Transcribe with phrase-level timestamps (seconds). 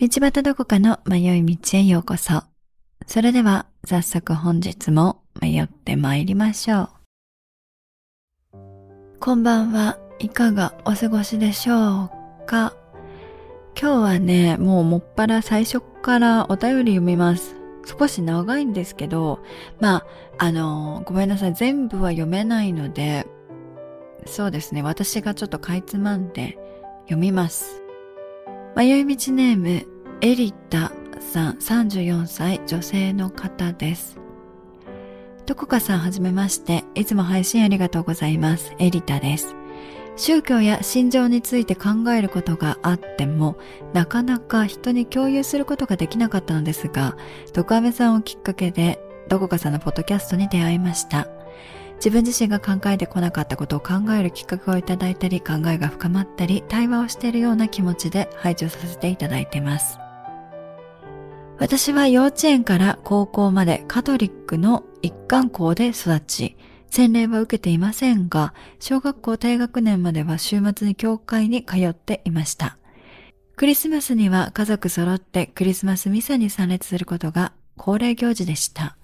[0.00, 2.42] 道端どこかの迷い道へようこそ。
[3.06, 6.88] それでは早速本日も迷って参りましょ
[8.54, 8.58] う。
[9.20, 12.10] こんばんはいかがお過ごしでしょ
[12.42, 12.74] うか？
[13.80, 17.54] 今日はね、もうもっぱら最初からお便り読みます。
[17.84, 19.40] 少し長いんですけど、
[19.78, 20.06] まあ、
[20.38, 21.54] あのごめんなさい。
[21.54, 23.26] 全部は読めないので、
[24.26, 24.82] そうですね。
[24.82, 26.58] 私がちょっとかいつまんで
[27.04, 27.81] 読みます。
[28.74, 29.86] 迷い道ネーム、
[30.22, 34.18] エリタさん34歳女性の方です。
[35.44, 38.74] どこかさんはじめまして、いつも配信ありがとうございます。
[38.78, 39.54] エリタです。
[40.16, 43.58] 宗教や心情について考えることがあっても、
[43.92, 47.18] なかなか人に共有することができなかったのですが、
[47.52, 51.28] 徳飴さんをきっかけで、どこかさんのポッドキャストに出会いました。
[52.02, 60.00] 自分自身が考えてこなかったことを考えるきっかけをいただいたり、考えが深まったり、対話をしているような気持ちで配置をさせていただいています。
[61.60, 66.56] 私は幼稚園から高校までカトリックの一貫校で育ち、
[66.90, 72.78] 洗礼は受けていませんが、小学校低学年までは週末に教会に通っていました。
[73.54, 78.96] クリスマスには家族揃ってクリスマスミサに参列することが恒例行事でした。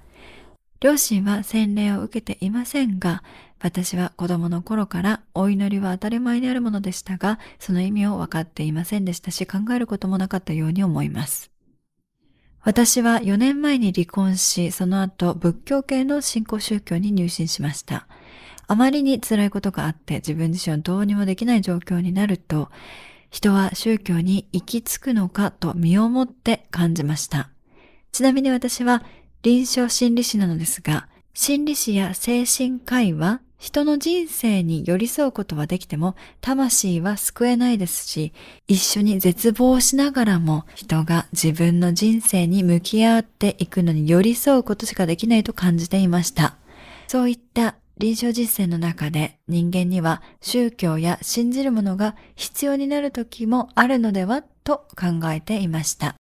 [0.80, 3.24] 両親は洗礼を受けていませんが、
[3.60, 11.50] 私は子供の頃からお祈りは当たり前であるものでしたが、その意味を分かっていませんでしたし、考えることもなかったように思います。
[12.62, 18.06] 私は4年前に離婚し、その後仏教系の信仰宗教に入信しました。
[18.68, 22.70] あまりに辛いことがあって自分自身はどうにもできない状況になると、
[23.30, 27.50] 人は宗教に行き着くのかと身をもって感じました。
[28.12, 29.04] ちなみに私は
[29.42, 38.32] 臨床心理士なのですが、心理師や精神科医は人の人生に寄り添うことはできても、魂は救えないですし、
[38.66, 46.56] 一緒に絶望しながらも人が自分の人生に向き合っていくのに寄り添うことしかできないと感じていました。
[47.06, 56.14] そういった臨床実践の中で人間には宗教や信じるものが必要になる時もあるのではと考えていました。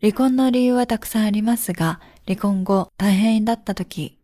[0.00, 4.18] 離婚の理由はたくさんありますが、離婚後大変だった時、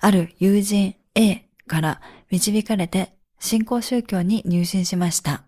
[0.00, 2.00] ある友人 A から
[2.30, 5.42] 導かれて信仰宗教に入信しました。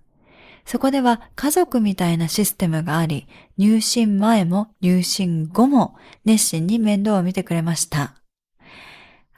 [0.66, 5.94] そこでは家族みたいなシステムがあり、入信前も入信後も
[6.24, 8.14] 熱心に面倒を見てくれました。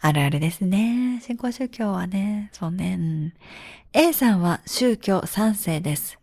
[0.00, 1.21] あるあるですね。
[1.23, 3.33] 信仰宗教はね、そうね、うん。
[3.93, 6.18] A さんは宗教賛成です。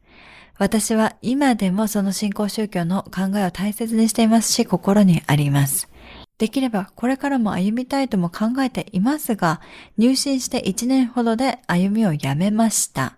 [0.58, 5.90] 私は今でもその信仰宗教の考えを大切にしていますし、心にあります。
[6.38, 9.62] できればこれからも歩みたいとも考えていますが、
[9.98, 13.18] 入信して1年ほどで歩みをやめました。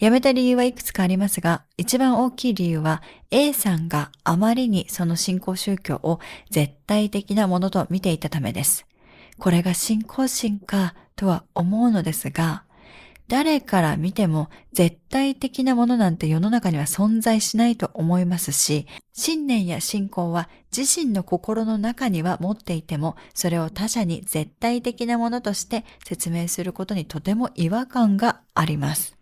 [0.00, 8.86] 辞めた理由はいくつかありますが、一番大きい理由は A さんがあまりにその信仰宗教を絶対的なものと見ていたためです。
[9.38, 12.64] これが信仰心かとは思うのですが、
[13.28, 29.16] 誰から見ても絶対的なものなんて世の中には存在しないと思いますし、信念や信仰は自身の心の中には持っていても、それを他者に絶対的なものとして説明することにとても違和感があります。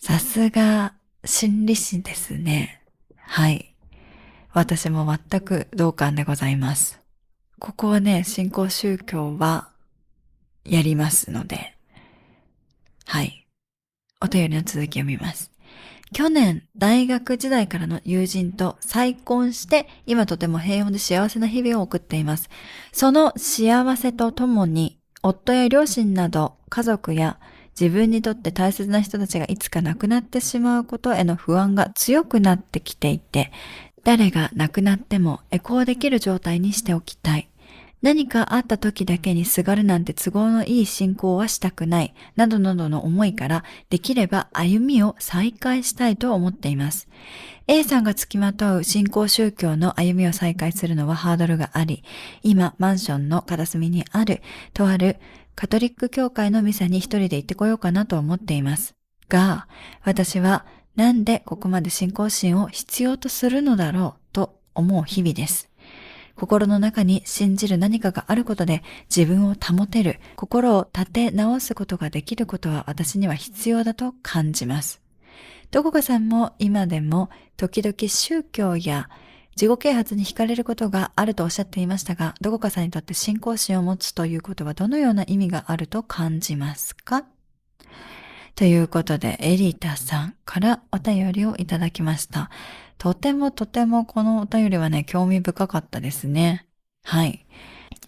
[0.00, 0.94] さすが
[1.24, 2.82] 心理師ですね。
[3.16, 3.74] はい。
[4.52, 7.00] 私も全く同感でございます。
[7.58, 9.70] ここはね、信仰宗教は
[10.64, 11.77] やりますので、
[13.08, 13.46] はい。
[14.20, 15.50] お便りの続きを見ます。
[16.12, 22.50] 去年、大学時代からの友人と再婚して、今とても平穏で幸せな日々を送っています。
[22.92, 27.40] その幸せとともに、夫や両親など家族や
[27.80, 33.52] 自分にとって大切な人たちがいつか亡くなってしまうことへの不安が強くなってきていて、
[34.04, 37.47] 誰が亡くなってもエコーできる状態にしておきたい。
[38.00, 47.08] 何かあった時だけにすがるなんて都合のいい信仰はしたくない、などなどの思いから、できれば歩みを再開したいと思っています。
[47.66, 52.04] A さんが付きまとう信仰宗教の歩みを再開するのはハードルがあり、
[52.42, 54.42] 今、マンションの片隅にある、
[54.72, 55.16] とある
[55.54, 58.94] カトリック教会のミサに一人で行ってこようかなと思っています。
[59.28, 59.66] が、
[60.04, 65.68] 私はなんでここまで信仰心を必要とするのだろうと思う日々です。
[66.38, 68.82] 心の中に信じる何かがあることで
[69.14, 75.02] 自分を保てる、心を立て直すことができることは私には必要だと感じます。
[75.70, 79.10] どこかさんも今でも時々宗教や
[79.60, 87.24] 自己啓発に惹かれることがあるとおっしゃっていましたが、どこかさんにとって信仰心を持つということはどのような意味があると感じますか？
[88.54, 92.50] ということで、エリータさんからお便りをいただきました。
[92.98, 96.66] とてもとてもこのお便りはね、興味深かったですね。
[97.04, 97.46] はい。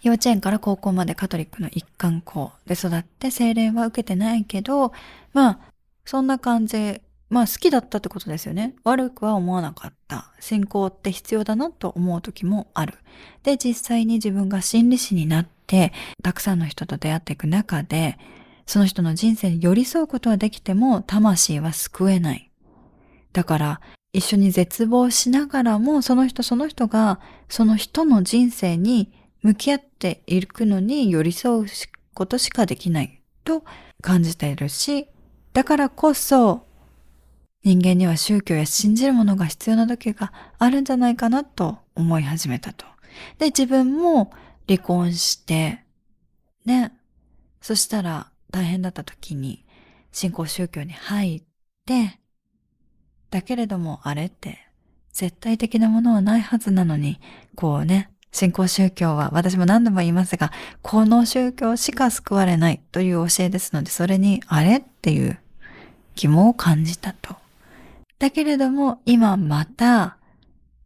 [0.03, 4.93] 幼稚園から高校までカトリックの一貫校で育って精霊は受けてないけど、
[5.33, 5.59] まあ、
[6.05, 8.75] そんな感じ、まあ好きだったってことですよね。
[8.83, 10.33] 悪くは思わなかった。
[10.41, 12.95] 信仰って必要だなと思う時もある。
[13.45, 18.19] で、実際に自分が心理師になって、たくさんの人と出会っていく中で、
[18.67, 22.51] その人の人生に寄り添うことはできても、魂は救えない。
[23.33, 23.81] だから、
[24.12, 29.12] 一緒に絶望しながらも、その人その人が、その人の人生に
[29.43, 31.67] 向き合っていくのに寄り添う
[32.15, 33.65] ことしかできないと
[34.03, 35.09] 感じているし、
[35.53, 36.67] だからこそ
[37.62, 42.87] 人間には宗教や信じるものが必要な時があるんじゃないかなと思い始めたと。
[43.39, 44.33] で、自分も
[44.69, 45.85] 離婚して、
[46.65, 46.93] ね。
[47.61, 49.67] そしたら大変だった時に
[50.12, 51.43] 信仰宗教に入っ
[51.85, 52.20] て、
[53.31, 54.67] だけれどもあれって
[55.12, 57.21] 絶対的なものはないはずなのに、
[57.56, 65.38] こうね、信仰宗教は私も何度も言いますが、この宗教しか救われないという教えですので、それにあれっていう
[66.15, 67.37] 疑問を感じたと。
[68.19, 70.19] だけれども今また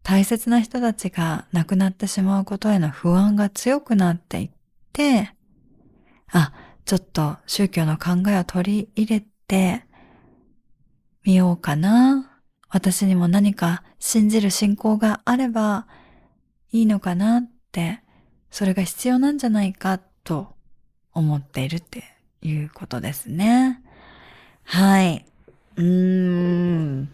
[0.05, 4.51] 大切な人たちが亡くなってしまうことへの不安が強くなっていっ
[4.93, 5.33] て、
[6.31, 6.53] あ、
[6.85, 9.85] ちょっと宗教の考えを取り入れて
[11.25, 12.34] みようかな。
[12.75, 15.87] 私にも何か信じる信仰があれば
[16.73, 18.01] いいのかなって、
[18.51, 20.49] それが必要なんじゃないかと
[21.13, 22.03] 思っているって
[22.43, 23.81] いうことですね。
[24.65, 25.25] はい。
[25.77, 27.13] うーん。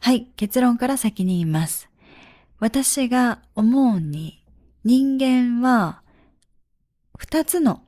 [0.00, 1.90] はい、結論から先に言います。
[2.58, 4.42] 私が思うに
[4.84, 6.00] 人間は
[7.18, 7.82] 二つの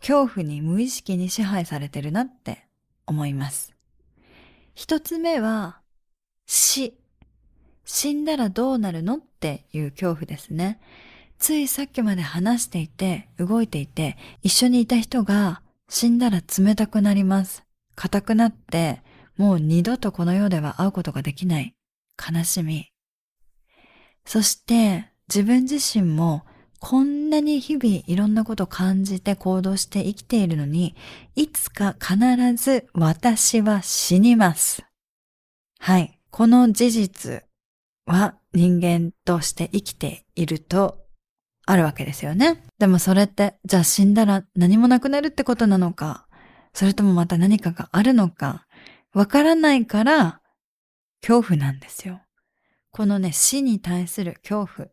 [0.00, 2.66] 恐怖に無意識に支配されてるなって
[3.06, 3.74] 思います。
[4.74, 5.79] 一つ目は
[6.52, 6.94] 死。
[7.84, 10.80] 死んだらどうなるのっていう恐怖ですね。
[11.38, 17.62] ついさっきまで話していて、動いていて、一緒にいた人が死んだら冷たくなります。
[17.94, 19.00] 硬くなって、
[19.36, 21.72] もう二度とこの世では会うことができない。
[22.18, 22.88] 悲しみ。
[24.24, 26.42] そして自分自身も
[26.80, 30.96] こんなに日々いろんなこと感じて行動して生きているのに、
[31.36, 32.16] いつか必
[32.56, 34.82] ず私は死にます。
[35.78, 36.19] はい。
[36.30, 37.42] この事実
[38.06, 40.98] は人間として生きていると
[41.66, 42.64] あるわけですよね。
[42.78, 46.26] でもそれって、じゃあ死んだら何もなくなるってことなのか、
[46.72, 48.66] それともまた何かがあるのか、
[49.12, 50.40] わからないから
[51.20, 52.20] 恐怖なんですよ。
[52.90, 54.92] このね、死に対する恐怖っ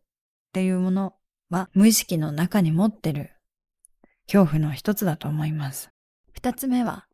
[0.53, 1.13] ていうもの
[1.49, 3.31] は無意識の中に持ってる
[4.27, 5.89] 恐怖の一つだと思います。
[6.33, 7.07] 二つ目は、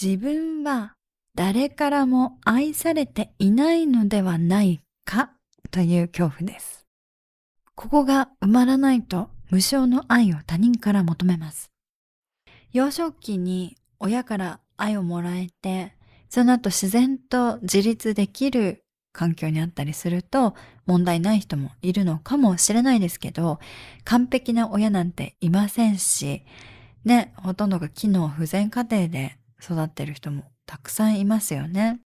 [0.00, 0.94] 自分は
[1.34, 5.30] 誰からも愛されていないのではないか
[5.70, 6.86] という恐怖です。
[7.74, 11.70] ここが埋まらないと無償の愛を他人から求めます。
[12.72, 15.94] 幼少期に親から愛をもらえて、
[16.28, 23.58] その後自然と自立できる環境にあったりすると問題ない人もいるのかもしれないですけど、
[24.04, 26.42] 完璧な親なんていませんし、
[27.06, 32.00] ね、ほとんどが機能不全家庭で育ってる人もたくさんいますよね。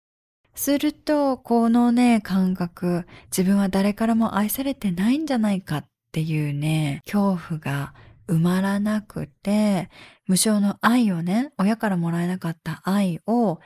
[0.56, 7.94] すると、このね、感覚、自分は誰からも愛されてないんじゃないかっていうね、恐怖が
[8.26, 9.88] 埋まらなくて、
[10.26, 13.60] 無償の愛をね、親からもらえなかった愛を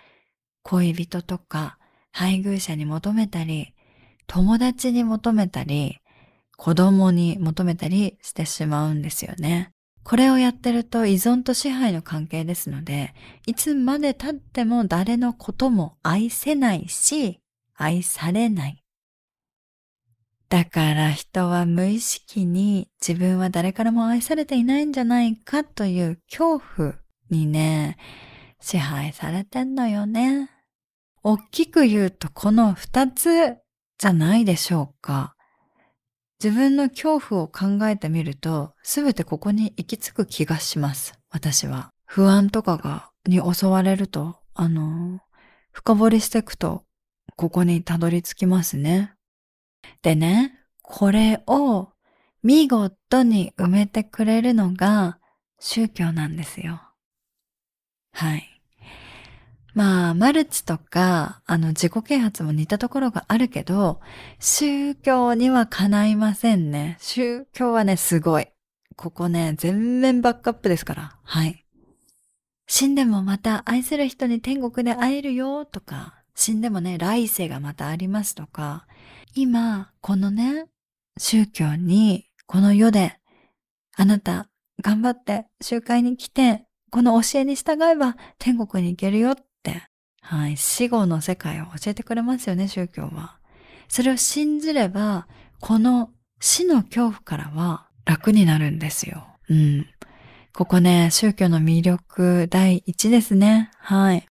[0.65, 1.79] 恋人とか
[2.13, 3.73] 配偶者に求めたり、
[4.27, 5.97] 友達に求めたり、
[6.59, 9.73] 子供に求めたりしてしまうんですよね。
[10.03, 13.15] これをやってると依存と支配の関係ですので、
[13.47, 17.41] いつまで経っても誰のことも愛せないし、
[17.75, 18.83] 愛されない。
[20.49, 26.95] だから人は無意識に自分は誰からも愛されていないんじゃないかという恐怖
[27.31, 27.97] にね、
[28.61, 30.51] 支配されてんのよね。
[31.23, 33.57] 大きく言うとこの二つ
[33.99, 35.37] じゃないでしょうか。
[36.43, 41.13] 自分の恐怖を考えてみると、すべてここに行き着く気がします。
[41.29, 41.93] 私は。
[42.07, 45.21] 不安とかが、に襲われると、あの、
[45.71, 46.85] 深掘りしていくと、
[47.37, 49.13] ここにたどり着きますね。
[50.03, 51.91] でね、これを
[52.43, 55.19] 見事に埋めてくれるのが
[55.59, 56.81] 宗教なんですよ。
[58.13, 58.60] はい。
[59.75, 64.01] まあ、マルチとか、あの、自己啓発も似たところがあるけど、
[64.39, 66.97] 宗教にはかないませんね。
[67.01, 68.49] 宗教はね、すごい。
[68.97, 71.17] ここね、全面バックアップですから。
[71.23, 71.65] はい。
[72.67, 78.87] 死んでもまた愛する人に天国で会えるよとか、死んでもね、来世がまたありますとか、
[79.35, 80.67] 今、このね、
[81.19, 83.19] 宗教に、この世で、
[83.97, 84.49] あなた、
[84.83, 89.35] 頑張って集会に来て、この教えに従えば天国に行けるよっ、
[90.31, 93.39] はい、死後の世界を教えてくれますよね、宗教は。
[93.89, 95.27] それを信じれば、
[95.59, 99.27] この死の恐怖からは楽になるんですよ。
[99.49, 99.87] うん。
[100.53, 103.73] ここね、宗教の魅力第一ですね。
[103.79, 104.27] はい。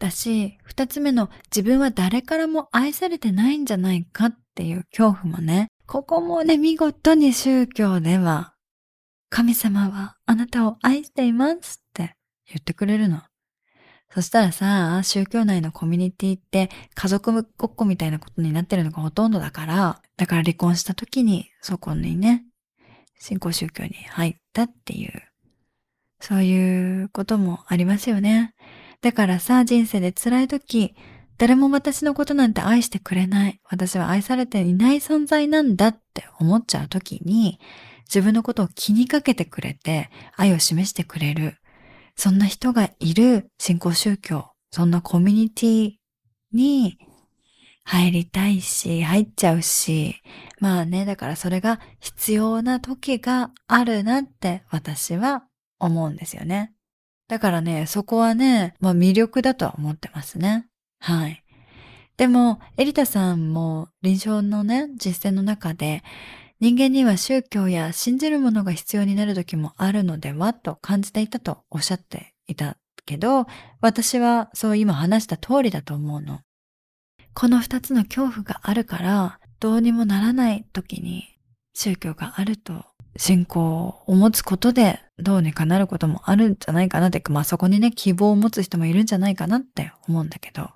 [0.00, 8.54] だし、二つ目の自分は誰からも愛されてないんじゃないかっていう恐怖もね、ここもね、見事に宗教では、
[9.30, 12.16] 神様はあなたを愛していますって
[12.48, 13.22] 言ってくれるの。
[14.10, 22.44] そしたらさ、宗教内のコミュニティって家族ごっこみたいなことになってるのがほとんどだから、だから離婚した時にそこにね、
[23.18, 25.22] 信仰宗教に入ったっていう、
[26.20, 28.54] そういうこともありますよね。
[29.02, 30.94] だからさ、人生で辛い時、
[31.38, 33.60] 誰も私のことなんて愛してくれない。
[33.68, 37.60] 私は愛されていない存在なんだって思っちゃう時に、
[38.04, 41.58] 自分のことを気にかけてくれて、愛を示してくれる。
[42.16, 45.92] そんな人がいる信仰宗教、そんなコミュニティ
[46.52, 46.98] に
[47.84, 50.16] 入りたいし、入っちゃうし、
[50.58, 55.44] まあね、だからそれが必要な時があるなって私は
[55.78, 56.72] 思うんですよね。
[57.28, 60.66] だからね、そこはね、まあ魅力だとは思ってますね。
[60.98, 61.44] はい。
[62.16, 66.02] でも、エリタさんも臨床のね、実践の中で、
[66.58, 73.46] 人間には宗教や信じるものが必要になる時もあるのではと感じていたとおっしゃっていたけど、
[73.80, 76.40] 私はそう今話した通りだと思うの。
[77.34, 81.24] この二つの恐怖があるから、どうにもならない時に
[81.74, 82.84] 宗教があると
[83.16, 90.70] 信仰を持つことでどうにかなることもあるんじゃないかなって、まあそこにね、希望を持つ人もいるんじゃないかなって思うんだけど。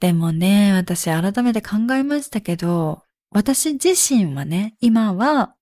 [0.00, 5.54] でもね、私改めて考えましたけど、私自身はね、今は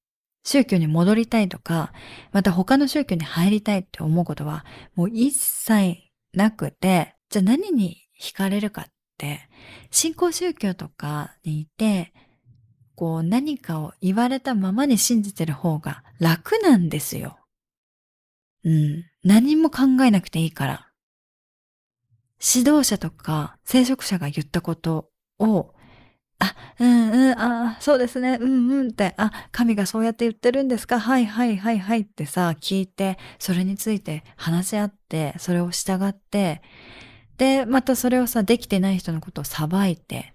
[0.44, 1.92] 宗教に戻りたいとか、
[2.32, 5.98] また他の宗教に入りたいって思うことはもう一切
[6.32, 8.84] なくて、じゃあ何に惹かれるかっ
[9.18, 9.40] て、
[9.90, 12.12] 信仰宗教とかにいて、
[12.94, 17.38] こう何かを言われたままに信じてる方が楽なんですよ。
[18.64, 19.04] うん。
[19.22, 20.88] 何も考えなくていいから。
[22.40, 25.74] 指導者とか聖職者が言ったことを
[26.40, 31.00] あ、うんうん、あ、そうですね、うんうんって、あ、神がそうやって言ってるんですか？
[31.00, 36.62] はいはいはいはいってさ、聞いて、それについて話し合って、それを従って、
[37.38, 40.32] で、またそれをさ、できてない人のことを裁いて、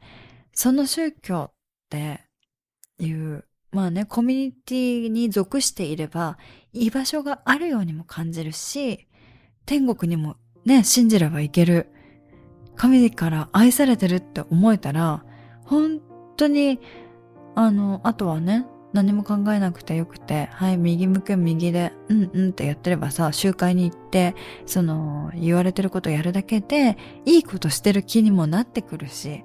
[0.54, 1.54] その宗教っ
[1.90, 2.22] て
[3.00, 6.38] いう、まあね、コミュニティに属していれば、
[6.74, 9.08] 居場所があるようにも感じるし、
[9.66, 11.90] 天国にもね、信じればいける。
[12.76, 15.24] 神から愛されてるって思えたら、
[15.74, 16.02] 本
[16.38, 16.80] 当に、
[17.56, 24.36] あの、あとはね、何も考えなくてよくて、はい、右向く右で、うんうんってやってればさ、集会に行って、
[24.68, 29.44] その、言われてることやるだけで、いいことしてる気にもなってくるし、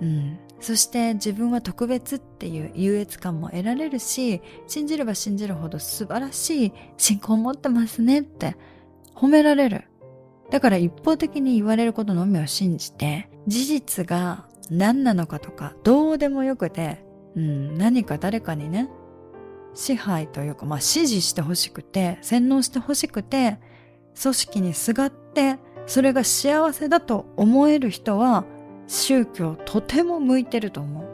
[0.00, 0.38] うん。
[0.60, 8.56] そして自分は特別っていう優越感も得られるし、信じれば信じるほど素晴らしい信仰を持ってますねって
[9.16, 9.84] 褒められる。
[10.50, 17.04] だから一方的に言われることのみを信じて、事実が何なのかとかどうでもよくて、
[17.36, 18.88] うん、何か誰かにね、
[19.74, 23.58] 支配というか、まあ、指示してほしくて、洗脳してほしくて、
[24.20, 28.44] 組織にすがって、それが幸せだと思える人は、
[28.86, 31.06] 宗教とても向いてると思う。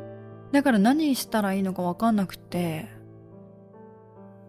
[0.53, 2.89] だから何したらいいのかわかんなくて、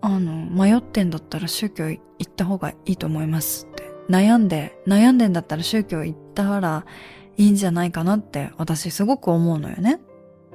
[0.02, 3.84] あの、迷ってんだったら宗教行った方がいいと思いますって。
[4.10, 6.86] 悩んで、悩んでんだったら宗教行ったら
[7.38, 10.00] いいんじゃないかなって私すごく思うのよね。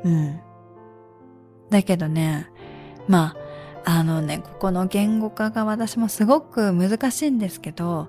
[0.04, 0.40] うん。
[1.70, 2.48] だけどね、
[3.08, 3.34] ま
[3.84, 8.08] あ、あのね、ここの言語化が私もすごく難しいんですけど、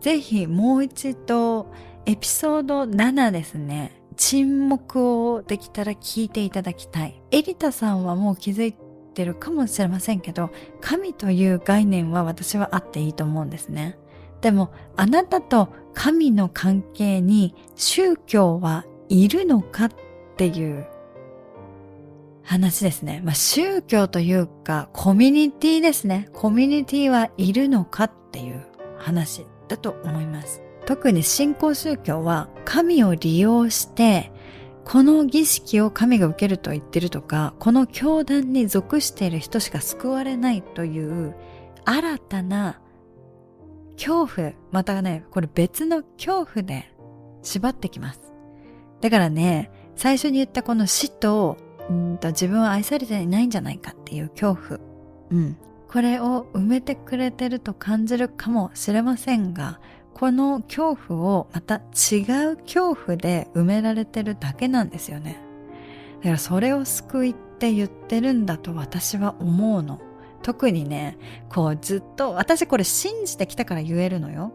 [0.00, 1.72] ぜひもう一度
[2.06, 4.02] エピソード7ですね。
[4.16, 7.20] 沈黙をできたら聞いていただきたい。
[7.30, 8.74] エリタさんはもう気づい
[9.14, 13.98] てるかもしれませんけど、神という概念は私はあっていいと思うんですね。
[14.40, 19.90] でも、あなたと神の関係に宗教はいるのかっ
[20.36, 20.86] ていう
[22.42, 23.22] 話ですね。
[23.24, 26.28] まあ、宗教というかコミュニティですね。
[26.32, 28.66] コミュニティはいるのかっていう
[28.98, 30.62] 話だと思います。
[30.86, 34.30] 特に信仰宗教は神を利用して
[34.84, 41.34] この儀式を神が受けると言ってるとか、この教団に属している人しか救われないという
[41.86, 42.80] 新たな
[43.96, 46.92] 恐怖、またね、これ別の恐怖で
[47.42, 48.20] 縛ってきます。
[49.00, 51.56] だからね、最初に言ったこの死と、
[51.88, 54.80] うんと自分は愛されていないんじゃないかっていう恐怖。
[55.30, 55.56] うん。
[55.88, 59.80] これを埋めてくれてると感じるかもしれませんが、
[60.14, 62.22] この恐怖をまた違
[62.52, 65.40] う恐怖で埋められてるだけなんですよね。
[66.18, 70.00] だからそれを救いって言ってるんだと私は思うの。
[70.44, 71.16] 特にね、
[71.48, 74.52] こうずっと、私これ信じてきたから言えるのよ。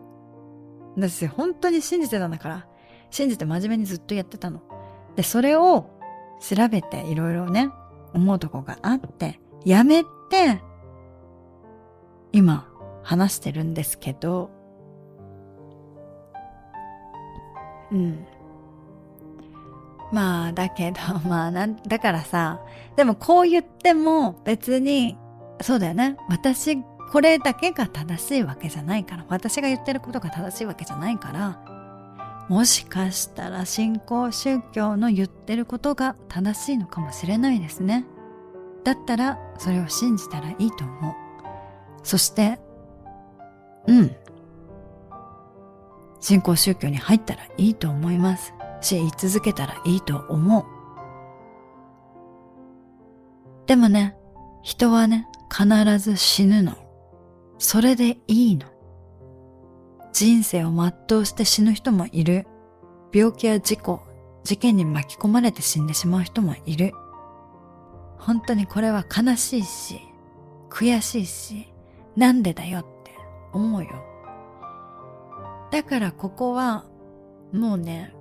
[0.96, 2.68] 私本当に信じてたんだから、
[3.10, 4.62] 信じて真面目にずっとやってたの。
[5.16, 5.90] で、それを
[6.40, 7.72] 調べていろいろね、
[8.14, 10.62] 思うとこがあって、やめて、
[12.34, 12.70] 今
[13.02, 14.52] 話してるんですけど、
[17.92, 18.28] うん。
[20.12, 22.62] まあ、だけど、まあ、なん、だからさ、
[22.96, 25.18] でもこう言っても別に、
[25.62, 26.18] そうだよね。
[26.28, 31.60] 私、これだけが正しいわけじゃないから、私が言ってることが正しいわけじゃないから、
[32.50, 38.06] もしかしたら信仰宗教の言ってることが正しいのかもしれないですね。
[38.84, 41.16] だったら、それを信じたらいいと思う。
[42.04, 42.60] そして、
[43.88, 44.16] うん。
[46.20, 48.54] 信仰宗教に入ったらいいと思います。
[48.82, 50.66] し、言い続けたらいいと思う。
[53.68, 54.16] でもね、
[54.64, 56.74] 人はね、必ず死ぬの。
[57.58, 58.68] それでいいの。
[60.14, 62.48] 人生を全うして死ぬ人もいる。
[63.12, 64.02] 病気や事故、
[64.44, 66.94] 事件に巻き込まれて死んでしまう人もいる。
[68.18, 70.00] 本当にこれは悲しいし、
[70.70, 71.74] 悔しいし、
[72.16, 73.12] なんでだよって
[73.54, 73.90] 思うよ。
[75.72, 76.86] だからここは、
[77.54, 78.14] もうね、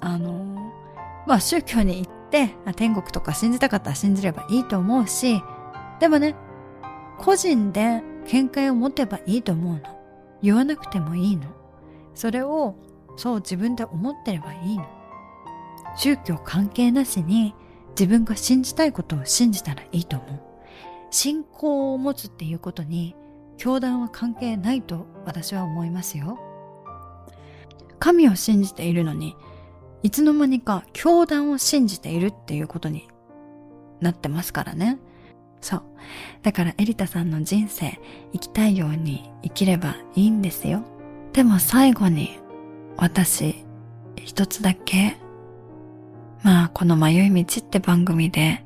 [0.00, 0.72] あの
[1.26, 5.42] まあ宗教に行って、天国とか信じたかったら信じればいいと思うし、
[6.00, 6.34] でもね、
[7.18, 9.80] 個人で見解を持てばいいと思うの。
[10.42, 11.48] 言わなくてもいいの。
[12.14, 12.74] それを、
[13.16, 14.86] そう自分で思ってればいいの。
[15.96, 17.54] 宗教関係なしに
[17.90, 20.40] 自分が信じたいことを信じたらいいと思う。
[21.10, 23.16] 信仰を持つっていうことに
[23.56, 26.38] 教団は関係ないと私は思いますよ。
[27.98, 29.36] 神を信じているのに、
[30.02, 33.08] いつの間にか教団を信じているっていうことに
[34.00, 34.98] なってますからね。
[35.60, 35.82] そう。
[36.42, 37.98] だからエリタさんの人生
[38.32, 40.82] 生きたいように生きればいいんですよ。
[41.32, 42.38] でも最後に
[42.96, 43.64] 私
[44.16, 45.16] 一つだけ
[46.42, 48.64] まあこの迷い道って番組で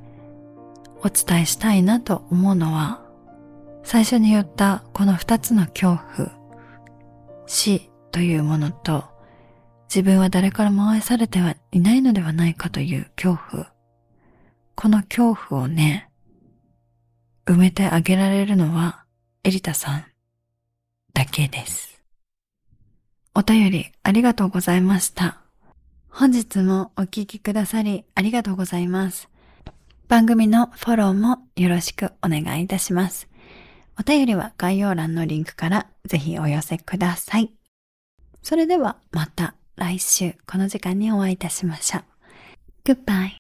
[1.02, 3.02] お伝えしたいなと思うのは
[3.82, 6.30] 最初に言ったこの二つの恐怖
[7.46, 9.04] 死というものと
[9.88, 13.70] 自分は誰からも愛されてはいないのではないかという恐怖
[14.74, 16.08] この恐怖をね
[17.46, 19.04] 埋めてあげられるのは
[19.42, 20.04] エリタさん
[21.12, 22.02] だけです。
[23.34, 25.40] お便りありがとうございました。
[26.08, 29.28] 本日もお聞きくださりありがとうございます。
[30.08, 33.28] 番組のフォローもよろしくお願いいたします。
[33.98, 37.52] お便りは概要欄のリンクからぜひお寄せください。
[38.42, 42.92] それではまた来週この時間にお会いいたしましょう。
[42.92, 43.32] Goodbye.